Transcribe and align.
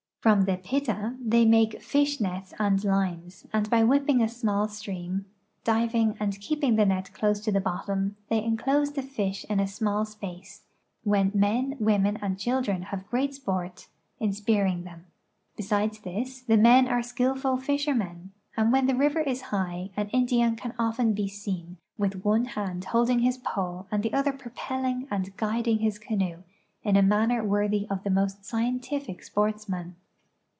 From 0.21 0.45
the" 0.45 0.57
pita'' 0.63 1.15
they 1.19 1.45
make 1.47 1.81
fish 1.81 2.21
nets 2.21 2.53
and 2.59 2.83
lines, 2.83 3.47
and 3.51 3.67
by 3.71 3.83
whipping 3.83 4.21
a 4.21 4.27
small 4.29 4.67
stream, 4.67 5.25
diving, 5.63 6.15
and 6.19 6.39
keeping 6.39 6.75
the 6.75 6.85
net 6.85 7.11
close 7.11 7.39
to 7.39 7.51
the 7.51 7.59
bottom 7.59 8.17
they 8.29 8.43
inclose 8.43 8.91
the 8.91 9.01
fish 9.01 9.47
in 9.49 9.59
a 9.59 9.65
small 9.65 10.05
space, 10.05 10.61
when 11.03 11.31
men, 11.33 11.75
women, 11.79 12.19
and 12.21 12.37
children 12.37 12.83
have 12.83 13.09
great 13.09 13.31
sjjort 13.31 13.87
in 14.19 14.31
spearing 14.31 14.83
them. 14.83 15.07
Besides 15.57 15.97
this, 16.01 16.41
the 16.41 16.55
men 16.55 16.87
are 16.87 17.01
skillful 17.01 17.57
fisher 17.57 17.95
men, 17.95 18.29
and 18.55 18.71
when 18.71 18.85
the 18.85 18.93
river 18.93 19.21
is 19.21 19.41
high 19.49 19.89
an 19.97 20.09
Indian 20.09 20.55
can 20.55 20.75
often 20.77 21.13
be 21.13 21.27
seen, 21.27 21.77
with 21.97 22.23
one 22.23 22.45
hand 22.45 22.85
holding 22.85 23.21
his 23.21 23.39
pole 23.39 23.87
and 23.89 24.03
the 24.03 24.13
other 24.13 24.33
propelling 24.33 25.07
and 25.09 25.35
guiding 25.35 25.79
his 25.79 25.97
canoe 25.97 26.43
in 26.83 26.95
a 26.95 27.01
manner 27.01 27.43
worthy 27.43 27.87
of 27.89 28.03
the 28.03 28.11
most 28.11 28.45
scientific 28.45 29.23
sportsman. 29.23 29.95